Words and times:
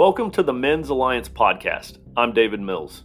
Welcome 0.00 0.30
to 0.30 0.42
the 0.42 0.54
Men's 0.54 0.88
Alliance 0.88 1.28
podcast. 1.28 1.98
I'm 2.16 2.32
David 2.32 2.58
Mills. 2.58 3.04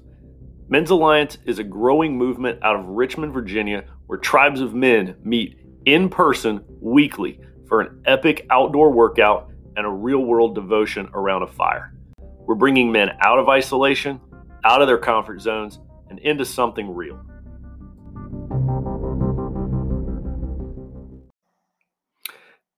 Men's 0.70 0.92
Alliance 0.92 1.38
is 1.44 1.60
a 1.60 1.64
growing 1.66 2.18
movement 2.18 2.64
out 2.64 2.78
of 2.78 2.86
Richmond, 2.86 3.34
Virginia, 3.34 3.84
where 4.08 4.18
tribes 4.18 4.62
of 4.62 4.74
men 4.74 5.18
meet 5.22 5.60
in 5.84 6.08
person 6.08 6.64
weekly 6.80 7.42
for 7.68 7.82
an 7.82 8.02
epic 8.06 8.48
outdoor 8.50 8.94
workout 8.94 9.52
and 9.76 9.86
a 9.86 9.90
real 9.90 10.20
world 10.20 10.56
devotion 10.56 11.10
around 11.14 11.42
a 11.42 11.48
fire. 11.48 11.94
We're 12.18 12.56
bringing 12.56 12.94
men 12.94 13.10
out 13.20 13.40
of 13.40 13.50
isolation, 13.50 14.22
out 14.64 14.82
of 14.82 14.88
their 14.88 14.98
comfort 14.98 15.42
zones, 15.42 15.80
and 16.10 16.18
into 16.20 16.46
something 16.46 16.96
real. 16.96 17.20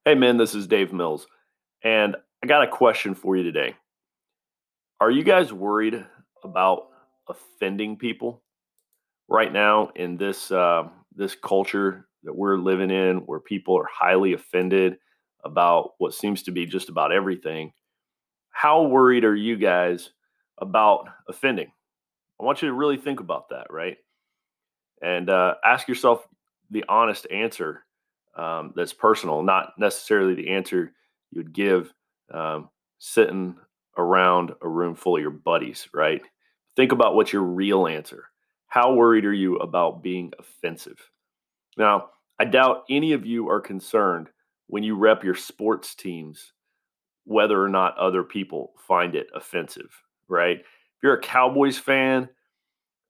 Hey, 0.06 0.16
men, 0.16 0.38
this 0.38 0.56
is 0.56 0.66
Dave 0.66 0.92
Mills, 0.92 1.28
and 1.84 2.16
I 2.44 2.48
got 2.48 2.64
a 2.64 2.68
question 2.68 3.14
for 3.14 3.38
you 3.38 3.44
today. 3.44 3.76
Are 5.00 5.12
you 5.12 5.24
guys 5.24 5.54
worried 5.54 6.04
about 6.44 6.88
offending 7.28 7.98
people 7.98 8.42
right 9.28 9.52
now 9.54 9.90
in 9.96 10.18
this 10.18 10.52
uh, 10.52 10.90
this 11.16 11.36
culture 11.36 12.08
that 12.24 12.36
we're 12.36 12.58
living 12.58 12.90
in, 12.90 13.18
where 13.28 13.40
people 13.40 13.78
are 13.78 13.88
highly 13.92 14.34
offended 14.34 14.98
about 15.44 15.92
what 16.00 16.16
seems 16.16 16.42
to 16.44 16.52
be 16.52 16.66
just 16.66 16.90
about 16.90 17.12
everything? 17.12 17.74
How 18.50 18.84
worried 18.84 19.24
are 19.24 19.36
you 19.36 19.56
guys 19.56 20.10
about 20.58 21.08
offending? 21.30 21.72
I 22.40 22.44
want 22.44 22.64
you 22.64 22.70
to 22.70 22.74
really 22.74 22.98
think 22.98 23.20
about 23.20 23.50
that, 23.50 23.68
right? 23.70 23.98
And 25.04 25.30
uh, 25.30 25.56
ask 25.64 25.88
yourself 25.88 26.28
the 26.72 26.86
honest 26.90 27.28
answer 27.30 27.84
um, 28.36 28.74
that's 28.76 28.94
personal, 28.94 29.44
not 29.44 29.74
necessarily 29.78 30.34
the 30.34 30.50
answer 30.50 30.92
you 31.30 31.40
would 31.40 31.54
give 31.54 31.94
um, 32.34 32.70
sitting 32.98 33.56
around 33.98 34.54
a 34.62 34.68
room 34.68 34.96
full 34.96 35.16
of 35.16 35.22
your 35.22 35.32
buddies, 35.32 35.88
right? 35.94 36.22
Think 36.76 36.92
about 36.92 37.16
what's 37.16 37.34
your 37.34 37.44
real 37.44 37.88
answer. 37.88 38.26
How 38.68 38.94
worried 38.94 39.26
are 39.26 39.34
you 39.34 39.58
about 39.58 40.04
being 40.04 40.32
offensive? 40.38 41.00
Now, 41.78 42.10
I 42.40 42.46
doubt 42.46 42.84
any 42.90 43.14
of 43.14 43.26
you 43.26 43.50
are 43.50 43.62
concerned 43.62 44.30
when 44.68 44.84
you 44.84 44.96
rep 44.96 45.24
your 45.24 45.36
sports 45.36 45.96
teams 45.96 46.54
whether 47.28 47.62
or 47.62 47.68
not 47.68 47.98
other 47.98 48.24
people 48.24 48.72
find 48.88 49.14
it 49.14 49.28
offensive, 49.36 49.90
right? 50.30 50.60
If 50.60 51.04
you're 51.04 51.16
a 51.16 51.22
Cowboys 51.22 51.78
fan, 51.78 52.30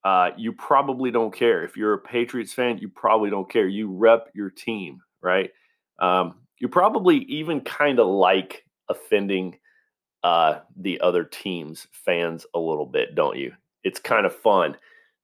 uh, 0.04 0.32
you 0.36 0.54
probably 0.54 1.12
don't 1.12 1.34
care. 1.34 1.64
If 1.64 1.78
you're 1.78 1.94
a 1.94 2.00
Patriots 2.00 2.54
fan, 2.54 2.80
you 2.80 2.90
probably 2.90 3.30
don't 3.30 3.50
care. 3.50 3.68
You 3.68 3.92
rep 3.92 4.30
your 4.34 4.50
team, 4.50 5.02
right? 5.22 5.52
Um, 6.00 6.36
you 6.60 6.68
probably 6.68 7.18
even 7.26 7.62
kind 7.62 8.00
of 8.00 8.08
like 8.08 8.64
offending 8.90 9.60
uh, 10.28 10.60
the 10.76 11.00
other 11.00 11.24
team's 11.24 11.88
fans 11.94 12.46
a 12.54 12.60
little 12.60 12.86
bit, 12.86 13.16
don't 13.16 13.38
you? 13.38 13.54
It's 13.86 13.98
kind 13.98 14.26
of 14.26 14.36
fun 14.36 14.76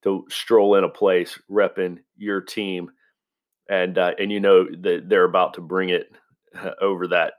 to 0.03 0.25
stroll 0.29 0.75
in 0.75 0.85
a 0.85 0.89
place 0.89 1.37
repping 1.51 1.97
your 2.15 2.39
team, 2.39 2.89
and 3.69 3.97
uh, 3.97 4.13
and 4.17 4.31
you 4.31 4.39
know 4.39 4.63
that 4.63 5.09
they're 5.09 5.25
about 5.25 5.55
to 5.55 5.61
bring 5.61 5.89
it 5.89 6.09
over 6.81 7.07
that 7.07 7.33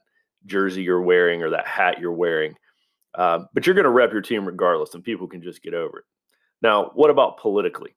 jersey 0.45 0.83
you're 0.83 1.01
wearing 1.01 1.43
or 1.43 1.49
that 1.49 1.67
hat 1.67 1.99
you're 1.99 2.13
wearing. 2.13 2.55
Uh, 3.15 3.45
but 3.55 3.65
you're 3.65 3.75
going 3.75 3.85
to 3.85 3.91
rep 3.91 4.13
your 4.13 4.21
team 4.21 4.45
regardless, 4.45 4.93
and 4.93 5.03
people 5.03 5.27
can 5.27 5.43
just 5.43 5.63
get 5.63 5.73
over 5.73 6.01
it. 6.01 6.05
Now, 6.61 6.91
what 6.95 7.09
about 7.09 7.39
politically? 7.39 7.97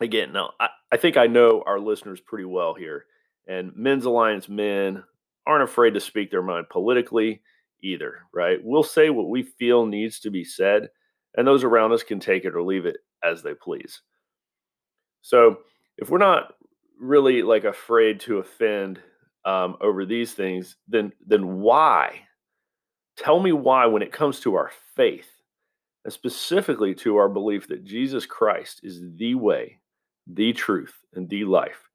Again, 0.00 0.32
now 0.32 0.52
I, 0.58 0.68
I 0.90 0.96
think 0.96 1.18
I 1.18 1.26
know 1.26 1.62
our 1.66 1.78
listeners 1.78 2.22
pretty 2.22 2.46
well 2.46 2.72
here, 2.72 3.04
and 3.46 3.76
Men's 3.76 4.06
Alliance 4.06 4.48
men 4.48 5.04
aren't 5.46 5.64
afraid 5.64 5.92
to 5.92 6.00
speak 6.00 6.30
their 6.30 6.40
mind 6.40 6.70
politically 6.70 7.42
either, 7.82 8.20
right? 8.32 8.58
We'll 8.62 8.82
say 8.82 9.10
what 9.10 9.28
we 9.28 9.42
feel 9.42 9.86
needs 9.86 10.20
to 10.20 10.30
be 10.30 10.44
said, 10.44 10.88
and 11.36 11.46
those 11.46 11.64
around 11.64 11.92
us 11.92 12.02
can 12.02 12.20
take 12.20 12.44
it 12.44 12.54
or 12.54 12.62
leave 12.62 12.86
it 12.86 12.98
as 13.22 13.42
they 13.42 13.54
please. 13.54 14.00
So 15.22 15.58
if 15.98 16.10
we're 16.10 16.18
not 16.18 16.54
really 17.00 17.42
like 17.42 17.64
afraid 17.64 18.20
to 18.20 18.38
offend 18.38 19.00
um, 19.44 19.76
over 19.80 20.04
these 20.04 20.34
things, 20.34 20.76
then 20.88 21.12
then 21.26 21.60
why? 21.60 22.20
Tell 23.16 23.40
me 23.40 23.52
why 23.52 23.86
when 23.86 24.02
it 24.02 24.12
comes 24.12 24.40
to 24.40 24.54
our 24.54 24.70
faith, 24.94 25.28
and 26.04 26.12
specifically 26.12 26.94
to 26.96 27.16
our 27.16 27.28
belief 27.28 27.68
that 27.68 27.84
Jesus 27.84 28.26
Christ 28.26 28.80
is 28.82 29.02
the 29.16 29.34
way, 29.34 29.78
the 30.26 30.52
truth, 30.52 30.94
and 31.14 31.28
the 31.28 31.44
life, 31.44 31.88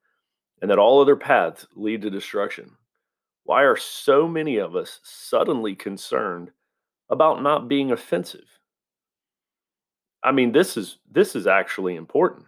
and 0.62 0.70
that 0.70 0.80
all 0.80 1.02
other 1.02 1.16
paths 1.16 1.66
lead 1.76 2.02
to 2.04 2.10
destruction. 2.10 2.72
Why 3.48 3.64
are 3.64 3.78
so 3.78 4.28
many 4.28 4.58
of 4.58 4.76
us 4.76 5.00
suddenly 5.04 5.74
concerned 5.74 6.52
about 7.10 7.42
not 7.42 7.70
being 7.70 7.94
offensive? 7.94 8.44
I 10.22 10.34
mean, 10.34 10.52
this 10.52 10.76
is 10.76 10.98
this 11.10 11.34
is 11.34 11.48
actually 11.48 11.96
important. 11.96 12.46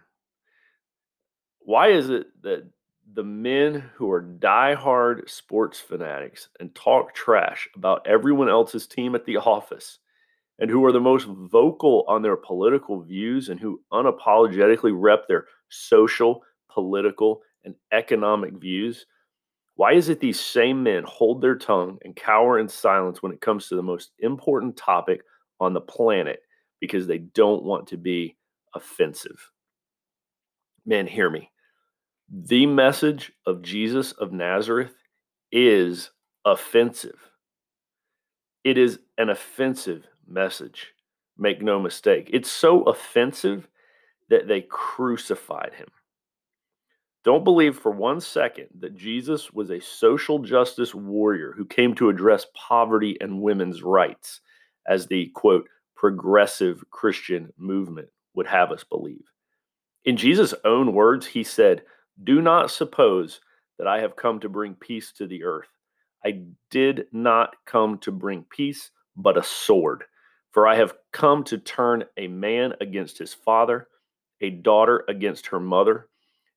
Why 1.60 1.88
is 1.88 2.10
it 2.10 2.26
that 2.42 2.68
the 3.14 3.24
men 3.24 3.82
who 3.94 4.10
are 4.10 4.20
die-hard 4.20 5.30
sports 5.30 5.80
fanatics 5.80 6.50
and 6.60 6.74
talk 6.74 7.14
trash 7.14 7.66
about 7.74 8.06
everyone 8.06 8.50
else's 8.50 8.86
team 8.86 9.14
at 9.14 9.24
the 9.24 9.36
office 9.38 10.00
and 10.58 10.68
who 10.70 10.84
are 10.84 10.92
the 10.92 11.00
most 11.00 11.26
vocal 11.28 12.04
on 12.08 12.20
their 12.20 12.36
political 12.36 13.00
views 13.00 13.48
and 13.48 13.58
who 13.58 13.80
unapologetically 13.90 14.92
rep 14.94 15.26
their 15.26 15.46
social, 15.70 16.42
political, 16.68 17.40
and 17.64 17.74
economic 17.90 18.52
views 18.52 19.06
why 19.80 19.94
is 19.94 20.10
it 20.10 20.20
these 20.20 20.38
same 20.38 20.82
men 20.82 21.04
hold 21.06 21.40
their 21.40 21.56
tongue 21.56 21.96
and 22.04 22.14
cower 22.14 22.58
in 22.58 22.68
silence 22.68 23.22
when 23.22 23.32
it 23.32 23.40
comes 23.40 23.66
to 23.66 23.76
the 23.76 23.82
most 23.82 24.10
important 24.18 24.76
topic 24.76 25.22
on 25.58 25.72
the 25.72 25.80
planet 25.80 26.42
because 26.82 27.06
they 27.06 27.16
don't 27.16 27.62
want 27.62 27.86
to 27.86 27.96
be 27.96 28.36
offensive? 28.74 29.50
Men, 30.84 31.06
hear 31.06 31.30
me. 31.30 31.50
The 32.30 32.66
message 32.66 33.32
of 33.46 33.62
Jesus 33.62 34.12
of 34.12 34.32
Nazareth 34.32 34.92
is 35.50 36.10
offensive. 36.44 37.18
It 38.64 38.76
is 38.76 38.98
an 39.16 39.30
offensive 39.30 40.06
message. 40.28 40.88
Make 41.38 41.62
no 41.62 41.80
mistake. 41.80 42.28
It's 42.34 42.50
so 42.50 42.82
offensive 42.82 43.66
that 44.28 44.46
they 44.46 44.60
crucified 44.60 45.72
him. 45.72 45.88
Don't 47.22 47.44
believe 47.44 47.78
for 47.78 47.92
one 47.92 48.20
second 48.20 48.68
that 48.78 48.96
Jesus 48.96 49.52
was 49.52 49.70
a 49.70 49.80
social 49.80 50.38
justice 50.38 50.94
warrior 50.94 51.52
who 51.54 51.66
came 51.66 51.94
to 51.96 52.08
address 52.08 52.46
poverty 52.54 53.18
and 53.20 53.42
women's 53.42 53.82
rights, 53.82 54.40
as 54.86 55.06
the 55.06 55.26
quote, 55.34 55.68
progressive 55.96 56.82
Christian 56.90 57.52
movement 57.58 58.08
would 58.34 58.46
have 58.46 58.72
us 58.72 58.84
believe. 58.84 59.24
In 60.06 60.16
Jesus' 60.16 60.54
own 60.64 60.94
words, 60.94 61.26
he 61.26 61.44
said, 61.44 61.82
Do 62.24 62.40
not 62.40 62.70
suppose 62.70 63.40
that 63.76 63.86
I 63.86 64.00
have 64.00 64.16
come 64.16 64.40
to 64.40 64.48
bring 64.48 64.74
peace 64.74 65.12
to 65.12 65.26
the 65.26 65.44
earth. 65.44 65.68
I 66.24 66.44
did 66.70 67.06
not 67.12 67.54
come 67.66 67.98
to 67.98 68.12
bring 68.12 68.46
peace, 68.50 68.90
but 69.14 69.36
a 69.36 69.42
sword. 69.42 70.04
For 70.52 70.66
I 70.66 70.76
have 70.76 70.94
come 71.12 71.44
to 71.44 71.58
turn 71.58 72.04
a 72.16 72.28
man 72.28 72.72
against 72.80 73.18
his 73.18 73.34
father, 73.34 73.88
a 74.40 74.48
daughter 74.50 75.04
against 75.06 75.46
her 75.48 75.60
mother 75.60 76.08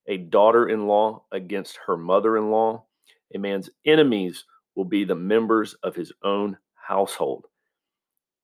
a 0.08 0.18
daughter 0.18 0.68
in 0.68 0.88
law 0.88 1.24
against 1.32 1.80
her 1.86 1.98
mother 1.98 2.38
in 2.38 2.52
law. 2.52 2.86
A 3.34 3.40
man's 3.40 3.70
enemies 3.86 4.46
will 4.76 4.86
be 4.86 5.04
the 5.04 5.16
members 5.16 5.76
of 5.84 5.96
his 5.96 6.12
own 6.24 6.58
household. 6.76 7.46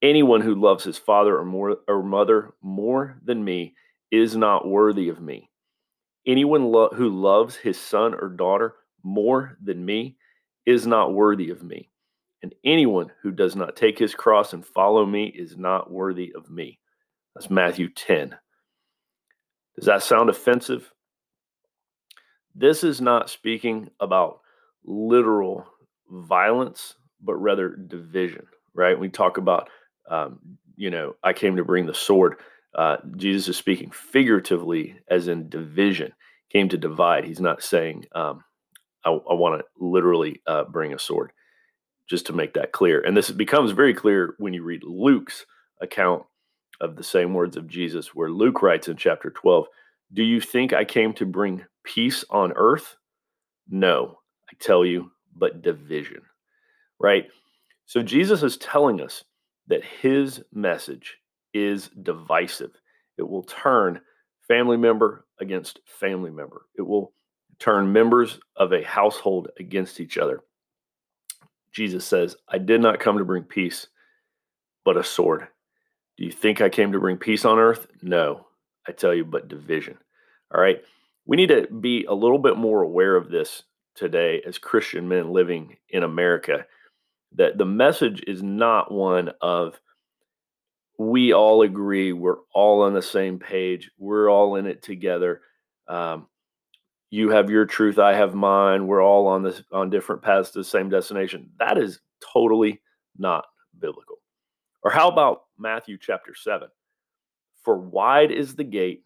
Anyone 0.02 0.42
who 0.42 0.56
loves 0.56 0.84
his 0.84 0.98
father 0.98 1.38
or, 1.38 1.46
more, 1.46 1.78
or 1.88 2.02
mother 2.02 2.54
more 2.62 3.20
than 3.24 3.44
me 3.44 3.76
is 4.12 4.36
not 4.36 4.68
worthy 4.68 5.10
of 5.10 5.22
me. 5.22 5.50
Anyone 6.26 6.66
lo- 6.66 6.90
who 6.94 7.10
loves 7.10 7.56
his 7.56 7.80
son 7.80 8.14
or 8.14 8.30
daughter 8.30 8.76
more 9.04 9.58
than 9.62 9.84
me 9.84 10.18
is 10.66 10.88
not 10.88 11.14
worthy 11.14 11.50
of 11.50 11.64
me. 11.64 11.90
And 12.42 12.56
anyone 12.64 13.12
who 13.22 13.32
does 13.32 13.56
not 13.56 13.76
take 13.76 14.00
his 14.00 14.16
cross 14.16 14.54
and 14.54 14.66
follow 14.66 15.06
me 15.06 15.26
is 15.26 15.58
not 15.58 15.92
worthy 15.92 16.34
of 16.36 16.50
me. 16.50 16.80
That's 17.36 17.50
Matthew 17.50 17.90
10. 17.90 18.36
Does 19.76 19.86
that 19.86 20.04
sound 20.04 20.30
offensive? 20.30 20.92
This 22.60 22.84
is 22.84 23.00
not 23.00 23.30
speaking 23.30 23.90
about 24.02 24.42
literal 24.84 25.66
violence, 26.10 26.96
but 27.22 27.36
rather 27.36 27.70
division, 27.70 28.48
right? 28.74 29.00
We 29.00 29.08
talk 29.08 29.38
about, 29.38 29.70
um, 30.10 30.40
you 30.76 30.90
know, 30.90 31.16
I 31.24 31.32
came 31.32 31.56
to 31.56 31.64
bring 31.64 31.86
the 31.86 31.94
sword. 31.94 32.36
Uh, 32.76 32.98
Jesus 33.16 33.48
is 33.48 33.56
speaking 33.56 33.92
figuratively, 33.92 34.98
as 35.08 35.30
in 35.30 35.48
division, 35.48 36.12
came 36.52 36.68
to 36.68 36.78
divide. 36.78 37.24
He's 37.24 37.40
not 37.40 37.64
saying, 37.64 38.08
um, 38.14 38.44
I, 39.06 39.12
I 39.12 39.36
want 39.36 39.62
to 39.62 39.66
literally 39.80 40.42
uh, 40.46 40.66
bring 40.66 40.94
a 40.94 41.00
sword, 41.00 41.32
just 42.10 42.26
to 42.26 42.34
make 42.34 42.56
that 42.56 42.74
clear. 42.74 43.00
And 43.00 43.16
this 43.16 43.32
becomes 43.32 43.72
very 43.72 43.94
clear 43.94 44.36
when 44.38 44.54
you 44.54 44.64
read 44.64 44.84
Luke's 44.84 45.46
account 45.80 46.24
of 46.82 46.98
the 46.98 47.06
same 47.06 47.34
words 47.34 47.56
of 47.56 47.70
Jesus, 47.70 48.14
where 48.14 48.30
Luke 48.30 48.62
writes 48.62 48.90
in 48.90 48.98
chapter 48.98 49.30
12, 49.30 49.68
Do 50.12 50.24
you 50.24 50.42
think 50.42 50.74
I 50.74 50.84
came 50.84 51.14
to 51.14 51.26
bring 51.26 51.64
peace 51.84 52.24
on 52.30 52.54
earth? 52.56 52.96
No, 53.70 54.20
I 54.50 54.54
tell 54.60 54.86
you, 54.86 55.12
but 55.36 55.62
division, 55.62 56.22
right? 57.00 57.28
So 57.86 58.02
Jesus 58.02 58.44
is 58.44 58.58
telling 58.58 59.02
us 59.02 59.24
that 59.68 59.84
his 59.84 60.44
message 60.54 61.18
is 61.54 61.90
divisive. 62.04 62.72
It 63.18 63.28
will 63.28 63.44
turn 63.44 64.02
family 64.48 64.78
member 64.78 65.26
against 65.40 65.80
family 65.86 66.32
member. 66.32 66.66
It 66.78 66.82
will 66.82 67.14
turn 67.60 67.92
members 67.92 68.40
of 68.56 68.74
a 68.74 68.84
household 68.84 69.50
against 69.60 70.00
each 70.00 70.18
other. 70.18 70.42
Jesus 71.72 72.06
says, 72.06 72.36
I 72.48 72.58
did 72.58 72.82
not 72.82 73.00
come 73.00 73.18
to 73.18 73.26
bring 73.26 73.44
peace, 73.44 73.88
but 74.84 74.98
a 74.98 75.04
sword. 75.04 75.48
Do 76.18 76.26
you 76.26 76.32
think 76.32 76.62
I 76.62 76.70
came 76.70 76.92
to 76.92 77.00
bring 77.00 77.18
peace 77.18 77.46
on 77.46 77.60
earth? 77.60 77.88
No, 78.02 78.48
I 78.88 78.92
tell 78.92 79.14
you, 79.14 79.24
but 79.24 79.48
division. 79.48 79.98
All 80.54 80.60
right. 80.60 80.82
We 81.30 81.38
need 81.38 81.50
to 81.50 81.68
be 81.68 82.06
a 82.06 82.14
little 82.16 82.40
bit 82.40 82.58
more 82.58 82.82
aware 82.82 83.16
of 83.16 83.30
this 83.30 83.62
today 83.94 84.42
as 84.48 84.58
Christian 84.58 85.08
men 85.08 85.30
living 85.30 85.78
in 85.88 86.02
America. 86.02 86.66
That 87.34 87.60
the 87.60 87.66
message 87.66 88.24
is 88.26 88.42
not 88.42 88.92
one 88.92 89.30
of 89.40 89.80
we 90.98 91.32
all 91.32 91.62
agree, 91.62 92.14
we're 92.14 92.40
all 92.52 92.82
on 92.82 92.96
the 92.96 93.04
same 93.04 93.38
page, 93.38 93.92
we're 94.00 94.28
all 94.28 94.56
in 94.56 94.66
it 94.66 94.82
together. 94.82 95.42
Um, 95.88 96.26
you 97.12 97.30
have 97.30 97.52
your 97.52 97.66
truth, 97.68 98.00
I 98.00 98.16
have 98.16 98.34
mine. 98.34 98.88
We're 98.88 99.04
all 99.04 99.28
on 99.28 99.44
this 99.44 99.62
on 99.72 99.92
different 99.92 100.24
paths 100.24 100.50
to 100.52 100.60
the 100.60 100.64
same 100.64 100.90
destination. 100.90 101.52
That 101.60 101.78
is 101.78 102.00
totally 102.34 102.82
not 103.20 103.46
biblical. 103.78 104.18
Or 104.82 104.90
how 104.90 105.08
about 105.08 105.44
Matthew 105.60 106.00
chapter 106.02 106.34
7? 106.34 106.70
For 107.64 107.78
wide 107.78 108.32
is 108.32 108.56
the 108.56 108.64
gate 108.64 109.04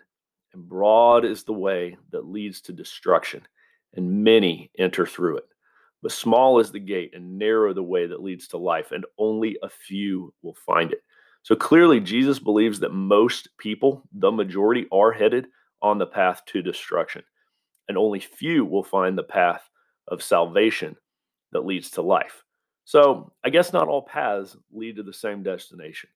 and 0.53 0.67
broad 0.67 1.25
is 1.25 1.44
the 1.44 1.53
way 1.53 1.97
that 2.11 2.27
leads 2.27 2.61
to 2.61 2.73
destruction, 2.73 3.41
and 3.95 4.23
many 4.23 4.71
enter 4.77 5.05
through 5.05 5.38
it. 5.38 5.47
But 6.01 6.11
small 6.11 6.59
is 6.59 6.71
the 6.71 6.79
gate 6.79 7.11
and 7.13 7.38
narrow 7.38 7.73
the 7.73 7.83
way 7.83 8.07
that 8.07 8.21
leads 8.21 8.47
to 8.50 8.57
life, 8.57 8.91
and 8.91 9.05
only 9.17 9.57
a 9.63 9.69
few 9.69 10.33
will 10.41 10.57
find 10.65 10.91
it. 10.91 11.01
So 11.44 11.55
clearly, 11.55 12.00
Jesus 12.00 12.39
believes 12.39 12.79
that 12.79 12.94
most 12.94 13.50
people, 13.57 14.03
the 14.13 14.31
majority, 14.31 14.85
are 14.91 15.11
headed 15.11 15.47
on 15.81 15.97
the 15.97 16.05
path 16.05 16.41
to 16.47 16.61
destruction, 16.61 17.23
and 17.88 17.97
only 17.97 18.19
few 18.19 18.65
will 18.65 18.83
find 18.83 19.17
the 19.17 19.23
path 19.23 19.69
of 20.07 20.23
salvation 20.23 20.95
that 21.51 21.65
leads 21.65 21.91
to 21.91 22.01
life. 22.01 22.44
So 22.85 23.31
I 23.44 23.50
guess 23.50 23.73
not 23.73 23.88
all 23.88 24.01
paths 24.01 24.57
lead 24.71 24.97
to 24.97 25.03
the 25.03 25.13
same 25.13 25.44
destination. 25.44 26.09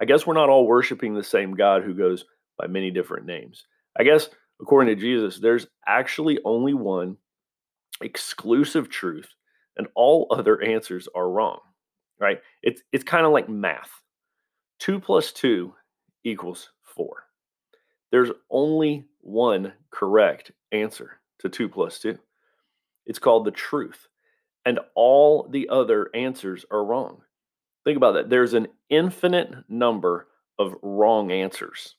I 0.00 0.04
guess 0.06 0.26
we're 0.26 0.34
not 0.34 0.48
all 0.48 0.66
worshiping 0.66 1.14
the 1.14 1.22
same 1.22 1.54
God 1.54 1.82
who 1.82 1.94
goes 1.94 2.24
by 2.60 2.66
many 2.66 2.90
different 2.90 3.26
names. 3.26 3.64
I 3.98 4.04
guess, 4.04 4.28
according 4.60 4.94
to 4.94 5.00
Jesus, 5.00 5.38
there's 5.38 5.66
actually 5.86 6.38
only 6.44 6.74
one 6.74 7.16
exclusive 8.02 8.88
truth, 8.88 9.28
and 9.76 9.86
all 9.94 10.26
other 10.30 10.62
answers 10.62 11.08
are 11.14 11.30
wrong, 11.30 11.60
right? 12.18 12.40
It's, 12.62 12.82
it's 12.92 13.04
kind 13.04 13.26
of 13.26 13.32
like 13.32 13.48
math. 13.48 13.90
Two 14.78 15.00
plus 15.00 15.32
two 15.32 15.74
equals 16.24 16.70
four. 16.82 17.24
There's 18.10 18.30
only 18.50 19.06
one 19.20 19.72
correct 19.90 20.52
answer 20.72 21.20
to 21.40 21.48
two 21.48 21.68
plus 21.68 21.98
two. 21.98 22.18
It's 23.06 23.18
called 23.18 23.44
the 23.44 23.50
truth. 23.50 24.08
And 24.66 24.78
all 24.94 25.48
the 25.50 25.68
other 25.70 26.10
answers 26.14 26.64
are 26.70 26.84
wrong. 26.84 27.22
Think 27.84 27.96
about 27.96 28.12
that. 28.12 28.28
There's 28.28 28.54
an 28.54 28.68
infinite 28.90 29.54
number 29.68 30.28
of 30.58 30.74
wrong 30.82 31.32
answers 31.32 31.94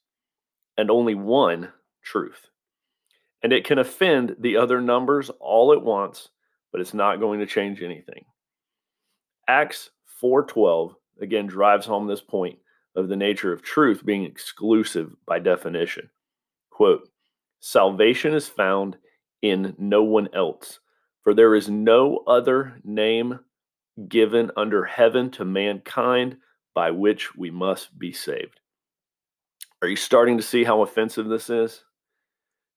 and 0.81 0.89
only 0.89 1.13
one 1.13 1.71
truth. 2.01 2.47
And 3.43 3.53
it 3.53 3.65
can 3.65 3.77
offend 3.77 4.35
the 4.39 4.57
other 4.57 4.81
numbers 4.81 5.29
all 5.39 5.73
at 5.73 5.83
once, 5.83 6.29
but 6.71 6.81
it's 6.81 6.95
not 6.95 7.19
going 7.19 7.39
to 7.39 7.45
change 7.45 7.83
anything. 7.83 8.25
Acts 9.47 9.91
4:12 10.19 10.95
again 11.21 11.45
drives 11.45 11.85
home 11.85 12.07
this 12.07 12.21
point 12.21 12.57
of 12.95 13.09
the 13.09 13.15
nature 13.15 13.53
of 13.53 13.61
truth 13.61 14.03
being 14.03 14.23
exclusive 14.23 15.15
by 15.27 15.37
definition. 15.37 16.09
Quote, 16.71 17.07
salvation 17.59 18.33
is 18.33 18.47
found 18.47 18.97
in 19.43 19.75
no 19.77 20.01
one 20.01 20.29
else, 20.33 20.79
for 21.21 21.35
there 21.35 21.53
is 21.53 21.69
no 21.69 22.23
other 22.25 22.81
name 22.83 23.39
given 24.07 24.49
under 24.57 24.83
heaven 24.83 25.29
to 25.29 25.45
mankind 25.45 26.37
by 26.73 26.89
which 26.89 27.35
we 27.35 27.51
must 27.51 27.99
be 27.99 28.11
saved. 28.11 28.60
Are 29.81 29.87
you 29.87 29.95
starting 29.95 30.37
to 30.37 30.43
see 30.43 30.63
how 30.63 30.83
offensive 30.83 31.27
this 31.27 31.49
is? 31.49 31.83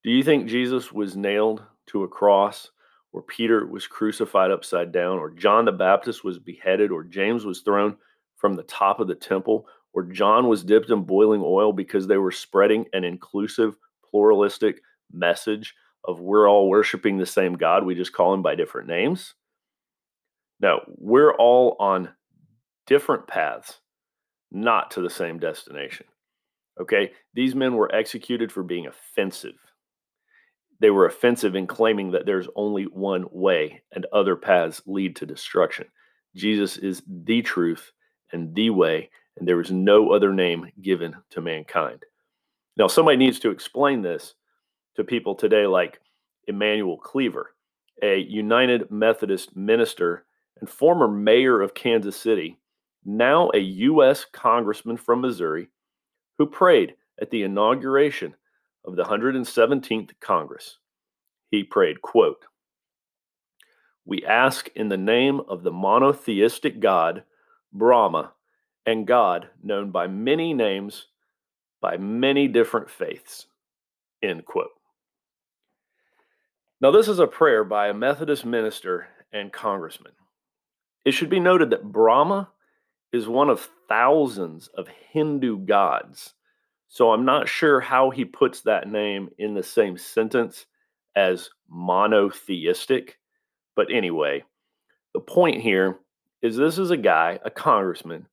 Do 0.04 0.10
you 0.10 0.22
think 0.22 0.48
Jesus 0.48 0.90
was 0.90 1.16
nailed 1.16 1.62
to 1.88 2.02
a 2.02 2.08
cross, 2.08 2.70
or 3.12 3.22
Peter 3.22 3.66
was 3.66 3.86
crucified 3.86 4.50
upside 4.50 4.90
down, 4.90 5.18
or 5.18 5.30
John 5.30 5.66
the 5.66 5.72
Baptist 5.72 6.24
was 6.24 6.38
beheaded, 6.38 6.90
or 6.90 7.04
James 7.04 7.44
was 7.44 7.60
thrown 7.60 7.96
from 8.36 8.54
the 8.54 8.62
top 8.62 9.00
of 9.00 9.08
the 9.08 9.14
temple, 9.14 9.66
or 9.92 10.04
John 10.04 10.48
was 10.48 10.64
dipped 10.64 10.90
in 10.90 11.02
boiling 11.02 11.42
oil 11.44 11.74
because 11.74 12.06
they 12.06 12.16
were 12.16 12.32
spreading 12.32 12.86
an 12.94 13.04
inclusive, 13.04 13.76
pluralistic 14.10 14.80
message 15.12 15.74
of 16.04 16.20
we're 16.20 16.48
all 16.48 16.68
worshiping 16.68 17.18
the 17.18 17.26
same 17.26 17.54
God, 17.54 17.84
we 17.84 17.94
just 17.94 18.12
call 18.14 18.32
him 18.32 18.42
by 18.42 18.54
different 18.54 18.88
names? 18.88 19.34
No, 20.60 20.80
we're 20.86 21.34
all 21.34 21.76
on 21.78 22.10
different 22.86 23.26
paths, 23.26 23.80
not 24.50 24.90
to 24.92 25.02
the 25.02 25.10
same 25.10 25.38
destination. 25.38 26.06
Okay, 26.80 27.12
these 27.34 27.54
men 27.54 27.74
were 27.74 27.94
executed 27.94 28.50
for 28.50 28.62
being 28.62 28.86
offensive. 28.86 29.54
They 30.80 30.90
were 30.90 31.06
offensive 31.06 31.54
in 31.54 31.66
claiming 31.66 32.10
that 32.10 32.26
there's 32.26 32.48
only 32.56 32.84
one 32.84 33.26
way 33.30 33.82
and 33.92 34.06
other 34.12 34.34
paths 34.36 34.82
lead 34.86 35.16
to 35.16 35.26
destruction. 35.26 35.86
Jesus 36.34 36.76
is 36.76 37.02
the 37.06 37.42
truth 37.42 37.92
and 38.32 38.54
the 38.54 38.70
way, 38.70 39.10
and 39.36 39.46
there 39.46 39.60
is 39.60 39.70
no 39.70 40.12
other 40.12 40.32
name 40.32 40.68
given 40.82 41.14
to 41.30 41.40
mankind. 41.40 42.04
Now, 42.76 42.88
somebody 42.88 43.16
needs 43.16 43.38
to 43.40 43.50
explain 43.50 44.02
this 44.02 44.34
to 44.96 45.04
people 45.04 45.36
today, 45.36 45.66
like 45.66 46.00
Emanuel 46.48 46.98
Cleaver, 46.98 47.54
a 48.02 48.18
United 48.18 48.90
Methodist 48.90 49.56
minister 49.56 50.26
and 50.60 50.68
former 50.68 51.08
mayor 51.08 51.60
of 51.60 51.74
Kansas 51.74 52.16
City, 52.16 52.58
now 53.04 53.50
a 53.54 53.58
U.S. 53.58 54.24
congressman 54.32 54.96
from 54.96 55.20
Missouri, 55.20 55.68
who 56.38 56.46
prayed 56.46 56.94
at 57.20 57.30
the 57.30 57.42
inauguration 57.42 58.34
of 58.84 58.96
the 58.96 59.04
117th 59.04 60.10
Congress. 60.20 60.78
He 61.50 61.62
prayed, 61.62 62.02
quote, 62.02 62.44
We 64.04 64.24
ask 64.24 64.68
in 64.74 64.88
the 64.88 64.96
name 64.96 65.40
of 65.48 65.62
the 65.62 65.72
monotheistic 65.72 66.80
God, 66.80 67.24
Brahma, 67.72 68.32
and 68.86 69.06
God 69.06 69.48
known 69.62 69.90
by 69.90 70.06
many 70.06 70.52
names, 70.52 71.06
by 71.80 71.96
many 71.96 72.48
different 72.48 72.90
faiths. 72.90 73.46
End 74.22 74.44
quote. 74.44 74.70
Now, 76.80 76.90
this 76.90 77.08
is 77.08 77.18
a 77.18 77.26
prayer 77.26 77.64
by 77.64 77.88
a 77.88 77.94
Methodist 77.94 78.44
minister 78.44 79.06
and 79.32 79.52
congressman. 79.52 80.12
It 81.04 81.12
should 81.12 81.30
be 81.30 81.40
noted 81.40 81.70
that 81.70 81.92
Brahma 81.92 82.48
is 83.14 83.28
one 83.28 83.48
of 83.48 83.68
thousands 83.88 84.68
of 84.76 84.88
Hindu 84.88 85.58
gods. 85.58 86.34
So 86.88 87.12
I'm 87.12 87.24
not 87.24 87.48
sure 87.48 87.80
how 87.80 88.10
he 88.10 88.24
puts 88.24 88.62
that 88.62 88.88
name 88.88 89.30
in 89.38 89.54
the 89.54 89.62
same 89.62 89.96
sentence 89.96 90.66
as 91.14 91.50
monotheistic. 91.68 93.18
But 93.76 93.92
anyway, 93.92 94.42
the 95.12 95.20
point 95.20 95.60
here 95.60 95.98
is 96.42 96.56
this 96.56 96.78
is 96.78 96.90
a 96.90 96.96
guy, 96.96 97.38
a 97.44 97.50
congressman, 97.50 98.26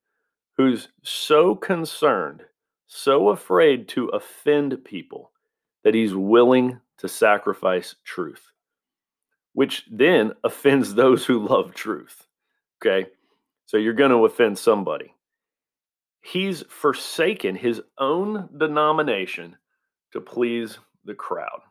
who's 0.57 0.89
so 1.03 1.55
concerned, 1.55 2.43
so 2.87 3.29
afraid 3.29 3.87
to 3.89 4.07
offend 4.09 4.83
people 4.83 5.31
that 5.83 5.93
he's 5.93 6.15
willing 6.15 6.79
to 6.97 7.07
sacrifice 7.07 7.95
truth, 8.03 8.51
which 9.53 9.85
then 9.91 10.33
offends 10.43 10.93
those 10.93 11.25
who 11.25 11.45
love 11.47 11.73
truth. 11.73 12.25
Okay. 12.81 13.09
So 13.71 13.77
you're 13.77 13.93
going 13.93 14.11
to 14.11 14.25
offend 14.25 14.59
somebody. 14.59 15.13
He's 16.19 16.61
forsaken 16.67 17.55
his 17.55 17.81
own 17.97 18.49
denomination 18.57 19.55
to 20.11 20.19
please 20.19 20.77
the 21.05 21.13
crowd. 21.13 21.61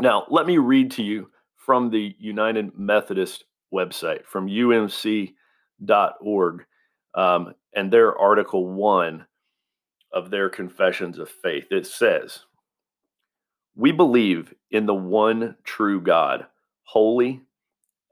Now, 0.00 0.24
let 0.30 0.46
me 0.46 0.58
read 0.58 0.92
to 0.92 1.02
you 1.02 1.28
from 1.56 1.90
the 1.90 2.14
United 2.20 2.78
Methodist 2.78 3.42
website, 3.74 4.24
from 4.24 4.46
umc.org, 4.46 5.34
um, 7.16 7.54
and 7.74 7.92
their 7.92 8.16
Article 8.16 8.68
1 8.68 9.26
of 10.12 10.30
their 10.30 10.48
Confessions 10.48 11.18
of 11.18 11.28
Faith. 11.28 11.66
It 11.72 11.88
says, 11.88 12.44
We 13.74 13.90
believe 13.90 14.54
in 14.70 14.86
the 14.86 14.94
one 14.94 15.56
true 15.64 16.00
God, 16.00 16.46
holy, 16.84 17.40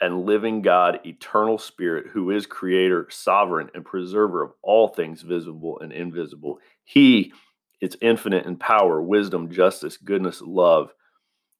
and 0.00 0.24
living 0.24 0.62
God, 0.62 1.00
eternal 1.04 1.58
spirit, 1.58 2.06
who 2.12 2.30
is 2.30 2.46
creator, 2.46 3.06
sovereign, 3.10 3.70
and 3.74 3.84
preserver 3.84 4.42
of 4.42 4.52
all 4.62 4.88
things 4.88 5.22
visible 5.22 5.80
and 5.80 5.92
invisible. 5.92 6.60
He 6.84 7.32
is 7.80 7.96
infinite 8.00 8.46
in 8.46 8.56
power, 8.56 9.02
wisdom, 9.02 9.50
justice, 9.50 9.96
goodness, 9.96 10.40
love. 10.40 10.90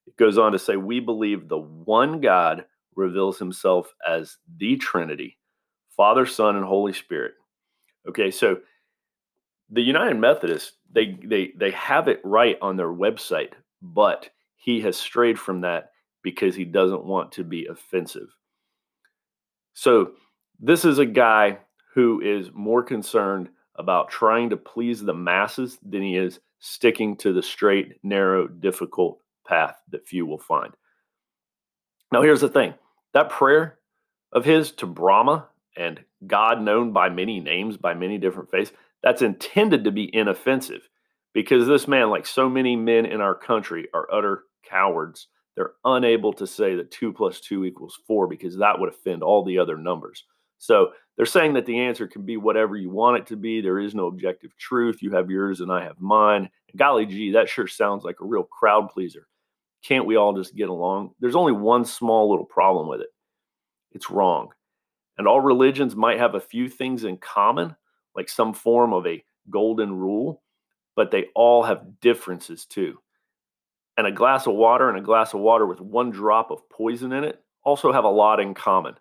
It 0.07 0.17
goes 0.17 0.39
on 0.39 0.53
to 0.53 0.59
say, 0.59 0.77
We 0.77 1.01
believe 1.01 1.49
the 1.49 1.59
one 1.59 2.21
God 2.21 2.65
reveals 2.95 3.39
himself 3.39 3.93
as 4.07 4.37
the 4.57 4.77
Trinity, 4.77 5.39
Father, 5.97 6.27
Son, 6.27 6.57
and 6.57 6.65
Holy 6.65 6.93
Spirit. 6.93 7.35
Okay, 8.09 8.31
so 8.31 8.59
the 9.71 9.83
United 9.83 10.17
Methodist, 10.17 10.75
they 10.93 11.19
they 11.25 11.53
they 11.57 11.71
have 11.73 12.09
it 12.09 12.21
right 12.25 12.57
on 12.63 12.77
their 12.77 12.89
website, 12.89 13.53
but 13.83 14.31
he 14.57 14.81
has 14.81 14.97
strayed 14.97 15.39
from 15.39 15.61
that 15.61 15.91
because 16.23 16.55
he 16.55 16.65
doesn't 16.65 17.05
want 17.05 17.33
to 17.33 17.45
be 17.45 17.67
offensive. 17.67 18.29
So 19.75 20.13
this 20.61 20.85
is 20.85 20.99
a 20.99 21.07
guy 21.07 21.59
who 21.95 22.21
is 22.21 22.51
more 22.53 22.83
concerned 22.83 23.49
about 23.77 24.11
trying 24.11 24.51
to 24.51 24.57
please 24.57 25.01
the 25.01 25.15
masses 25.15 25.79
than 25.89 26.03
he 26.03 26.17
is 26.17 26.41
sticking 26.59 27.17
to 27.17 27.33
the 27.33 27.43
straight, 27.43 27.95
narrow, 28.03 28.49
difficult 28.49 29.21
path 29.47 29.77
that 29.91 30.07
few 30.07 30.27
will 30.27 30.39
find. 30.39 30.75
Now, 32.13 32.23
here's 32.23 32.41
the 32.41 32.49
thing 32.49 32.75
that 33.15 33.31
prayer 33.31 33.79
of 34.33 34.45
his 34.45 34.73
to 34.73 34.87
Brahma 34.87 35.47
and 35.77 36.01
God 36.27 36.61
known 36.61 36.93
by 36.93 37.09
many 37.09 37.41
names, 37.41 37.77
by 37.77 37.95
many 37.95 38.19
different 38.19 38.51
faiths, 38.51 38.73
that's 39.03 39.23
intended 39.23 39.85
to 39.85 39.93
be 39.93 40.15
inoffensive 40.15 40.89
because 41.33 41.67
this 41.67 41.87
man, 41.87 42.11
like 42.11 42.27
so 42.27 42.49
many 42.49 42.75
men 42.75 43.07
in 43.07 43.21
our 43.21 43.35
country, 43.35 43.87
are 43.95 44.13
utter 44.13 44.45
cowards. 44.69 45.29
They're 45.59 45.73
unable 45.85 46.33
to 46.35 46.47
say 46.47 46.77
that 46.77 46.93
two 46.93 47.13
plus 47.13 47.41
two 47.41 47.65
equals 47.65 47.99
four 48.07 48.29
because 48.29 48.57
that 48.59 48.79
would 48.79 48.91
offend 48.91 49.25
all 49.25 49.45
the 49.45 49.59
other 49.59 49.77
numbers. 49.77 50.23
So 50.59 50.93
they're 51.17 51.27
saying 51.27 51.55
that 51.55 51.67
the 51.67 51.81
answer 51.81 52.07
can 52.07 52.23
be 52.23 52.37
whatever 52.37 52.77
you 52.77 52.91
want 52.91 53.17
it 53.17 53.27
to 53.27 53.37
be. 53.37 53.61
There 53.61 53.81
is 53.81 53.93
no 53.93 54.07
objective 54.07 54.57
truth. 54.57 55.03
You 55.03 55.11
have 55.11 55.33
yours 55.33 55.61
and 55.61 55.73
I 55.73 55.83
have 55.83 55.99
mine. 55.99 56.49
Golly 56.77 57.07
gee, 57.07 57.33
that 57.33 57.49
sure 57.49 57.67
sounds 57.67 58.05
like 58.05 58.21
a 58.21 58.25
real 58.25 58.45
crowd 58.45 58.89
pleaser. 58.91 59.27
Can't 59.83 60.07
we 60.07 60.15
all 60.15 60.33
just 60.33 60.55
get 60.55 60.69
along? 60.69 61.11
There's 61.19 61.35
only 61.35 61.51
one 61.51 61.85
small 61.85 62.31
little 62.31 62.47
problem 62.47 62.87
with 62.87 63.01
it 63.01 63.09
it's 63.91 64.13
wrong. 64.13 64.51
And 65.17 65.27
all 65.27 65.41
religions 65.41 65.97
might 65.97 66.21
have 66.21 66.37
a 66.37 66.41
few 66.41 66.69
things 66.69 67.03
in 67.03 67.17
common, 67.17 67.75
like 68.15 68.29
some 68.29 68.55
form 68.55 68.93
of 68.93 69.09
a 69.09 69.25
golden 69.51 69.93
rule, 69.93 70.41
but 70.95 71.11
they 71.11 71.27
all 71.35 71.65
have 71.65 71.99
differences 72.01 72.65
too. 72.65 73.01
And 73.99 74.07
a 74.07 74.13
glass 74.13 74.47
of 74.47 74.55
water 74.55 74.89
and 74.89 74.97
a 74.97 75.03
glass 75.03 75.35
of 75.35 75.41
water 75.41 75.67
with 75.67 75.81
one 75.81 76.11
drop 76.11 76.51
of 76.51 76.67
poison 76.71 77.13
in 77.13 77.25
it 77.25 77.43
also 77.65 77.93
have 77.93 78.05
a 78.05 78.09
lot 78.09 78.41
in 78.41 78.55
common. 78.55 78.95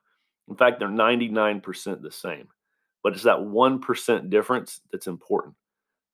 In 0.50 0.56
fact, 0.56 0.80
they're 0.80 0.89
99% 0.89 2.01
the 2.01 2.12
same. 2.12 2.48
But 3.04 3.13
it's 3.13 3.24
that 3.24 3.38
1% 3.38 4.30
difference 4.30 4.82
that's 4.92 5.08
important. 5.08 5.56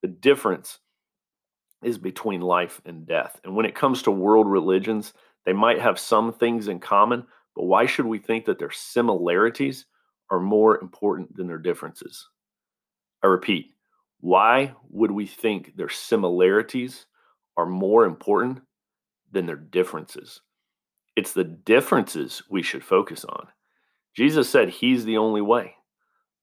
The 0.02 0.08
difference 0.08 0.78
is 1.82 1.98
between 1.98 2.42
life 2.42 2.80
and 2.84 3.06
death. 3.06 3.40
And 3.42 3.56
when 3.56 3.66
it 3.66 3.74
comes 3.74 4.02
to 4.02 4.10
world 4.10 4.48
religions, 4.48 5.14
they 5.46 5.52
might 5.54 5.80
have 5.80 5.98
some 5.98 6.32
things 6.32 6.68
in 6.68 6.78
common, 6.78 7.26
but 7.56 7.64
why 7.64 7.86
should 7.86 8.06
we 8.06 8.18
think 8.18 8.44
that 8.44 8.58
their 8.58 8.70
similarities 8.70 9.86
are 10.30 10.40
more 10.40 10.78
important 10.80 11.34
than 11.36 11.46
their 11.46 11.58
differences? 11.58 12.28
I 13.22 13.28
repeat, 13.28 13.74
why 14.20 14.74
would 14.90 15.10
we 15.10 15.26
think 15.26 15.74
their 15.74 15.88
similarities 15.88 17.06
are 17.56 17.66
more 17.66 18.04
important 18.04 18.60
than 19.34 19.46
their 19.46 19.56
differences? 19.56 20.40
It's 21.16 21.32
the 21.32 21.44
differences 21.44 22.42
we 22.48 22.62
should 22.62 22.82
focus 22.82 23.24
on. 23.24 23.48
Jesus 24.16 24.48
said 24.48 24.68
he's 24.68 25.04
the 25.04 25.18
only 25.18 25.42
way. 25.42 25.74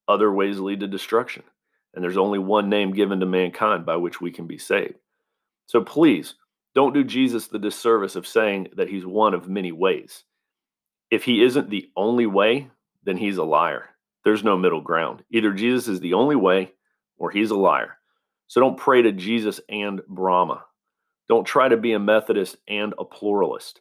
Other 0.07 0.31
ways 0.31 0.59
lead 0.59 0.81
to 0.81 0.87
destruction. 0.87 1.43
And 1.93 2.03
there's 2.03 2.17
only 2.17 2.39
one 2.39 2.69
name 2.69 2.93
given 2.93 3.19
to 3.19 3.25
mankind 3.25 3.85
by 3.85 3.97
which 3.97 4.21
we 4.21 4.31
can 4.31 4.47
be 4.47 4.57
saved. 4.57 4.95
So 5.65 5.81
please 5.81 6.35
don't 6.73 6.93
do 6.93 7.03
Jesus 7.03 7.47
the 7.47 7.59
disservice 7.59 8.15
of 8.15 8.27
saying 8.27 8.69
that 8.77 8.89
he's 8.89 9.05
one 9.05 9.33
of 9.33 9.49
many 9.49 9.71
ways. 9.71 10.23
If 11.09 11.23
he 11.23 11.43
isn't 11.43 11.69
the 11.69 11.89
only 11.97 12.25
way, 12.25 12.69
then 13.03 13.17
he's 13.17 13.37
a 13.37 13.43
liar. 13.43 13.89
There's 14.23 14.43
no 14.43 14.57
middle 14.57 14.81
ground. 14.81 15.23
Either 15.31 15.51
Jesus 15.51 15.87
is 15.87 15.99
the 15.99 16.13
only 16.13 16.35
way 16.35 16.73
or 17.17 17.31
he's 17.31 17.51
a 17.51 17.55
liar. 17.55 17.97
So 18.47 18.61
don't 18.61 18.77
pray 18.77 19.01
to 19.01 19.11
Jesus 19.11 19.59
and 19.69 20.01
Brahma. 20.07 20.63
Don't 21.31 21.45
try 21.45 21.69
to 21.69 21.77
be 21.77 21.93
a 21.93 21.99
Methodist 21.99 22.57
and 22.67 22.93
a 22.99 23.05
pluralist. 23.05 23.79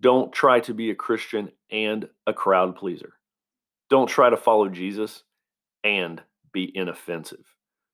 Don't 0.00 0.32
try 0.32 0.60
to 0.60 0.72
be 0.72 0.92
a 0.92 0.94
Christian 0.94 1.50
and 1.72 2.08
a 2.24 2.32
crowd 2.32 2.76
pleaser. 2.76 3.14
Don't 3.90 4.06
try 4.06 4.30
to 4.30 4.36
follow 4.36 4.68
Jesus 4.68 5.24
and 5.82 6.22
be 6.52 6.70
inoffensive. 6.72 7.44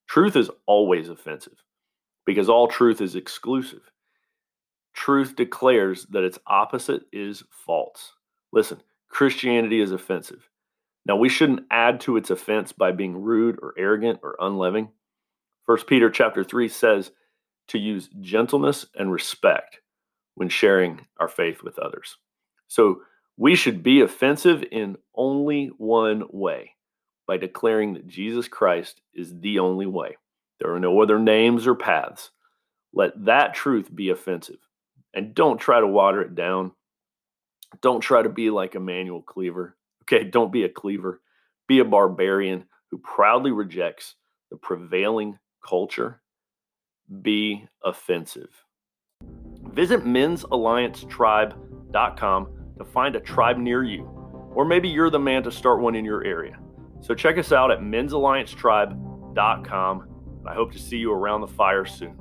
Truth 0.07 0.37
is 0.37 0.51
always 0.67 1.09
offensive 1.09 1.65
because 2.27 2.51
all 2.51 2.69
truth 2.69 3.01
is 3.01 3.15
exclusive. 3.17 3.91
Truth 4.93 5.35
declares 5.35 6.05
that 6.11 6.25
its 6.25 6.39
opposite 6.47 7.05
is 7.11 7.43
false. 7.49 8.13
Listen, 8.53 8.83
Christianity 9.09 9.81
is 9.81 9.93
offensive. 9.93 10.51
Now, 11.07 11.17
we 11.17 11.31
shouldn't 11.31 11.65
add 11.71 12.03
to 12.03 12.19
its 12.19 12.29
offense 12.29 12.73
by 12.73 12.93
being 12.93 13.17
rude 13.17 13.59
or 13.63 13.73
arrogant 13.79 14.21
or 14.23 14.37
unloving. 14.39 14.91
First 15.65 15.87
Peter 15.87 16.11
chapter 16.11 16.45
3 16.45 16.69
says 16.69 17.13
to 17.69 17.79
use 17.79 18.09
gentleness 18.21 18.87
and 18.95 19.11
respect 19.11 19.81
when 20.35 20.49
sharing 20.49 21.07
our 21.19 21.29
faith 21.29 21.63
with 21.63 21.79
others. 21.79 22.17
So 22.69 23.03
we 23.37 23.55
should 23.55 23.83
be 23.83 24.01
offensive 24.01 24.65
in 24.71 24.97
only 25.15 25.69
one 25.79 26.25
way 26.31 26.73
by 27.27 27.37
declaring 27.37 27.95
that 27.95 28.07
Jesus 28.07 28.49
Christ 28.49 29.01
is 29.15 29.39
the 29.41 29.59
only 29.59 29.87
way. 29.87 30.17
There 30.61 30.73
are 30.75 30.81
no 30.81 31.01
other 31.01 31.19
names 31.19 31.67
or 31.67 31.75
paths. 31.75 32.31
Let 32.93 33.25
that 33.25 33.55
truth 33.55 33.95
be 33.95 34.11
offensive. 34.11 34.59
And 35.15 35.35
don't 35.35 35.59
try 35.59 35.81
to 35.81 35.87
water 35.87 36.23
it 36.23 36.35
down. 36.35 36.73
Don't 37.81 38.01
try 38.01 38.23
to 38.23 38.29
be 38.29 38.51
like 38.51 38.75
Emanuel 38.75 39.23
Cleaver. 39.23 39.77
Okay, 40.03 40.25
don't 40.25 40.53
be 40.53 40.65
a 40.65 40.69
cleaver. 40.69 41.21
Be 41.67 41.79
a 41.79 41.85
barbarian 41.85 42.67
who 42.91 42.99
proudly 42.99 43.51
rejects 43.51 44.15
the 44.51 44.57
prevailing 44.57 45.39
culture. 45.67 46.21
Be 47.23 47.67
offensive. 47.83 48.51
Visit 49.73 50.05
men'salliancetribe.com 50.05 52.49
to 52.79 52.85
find 52.85 53.17
a 53.17 53.21
tribe 53.21 53.59
near 53.59 53.83
you, 53.83 54.05
or 54.55 54.65
maybe 54.65 54.89
you're 54.89 55.11
the 55.11 55.19
man 55.19 55.43
to 55.43 55.51
start 55.51 55.81
one 55.81 55.95
in 55.95 56.03
your 56.05 56.25
area. 56.25 56.59
So 57.01 57.15
check 57.15 57.37
us 57.39 57.53
out 57.53 57.71
at 57.71 57.81
men'salliancetribe.com, 57.81 60.09
and 60.41 60.49
I 60.49 60.55
hope 60.55 60.73
to 60.73 60.79
see 60.79 60.97
you 60.97 61.13
around 61.13 61.43
the 61.43 61.49
fire 61.49 61.85
soon. 61.85 62.19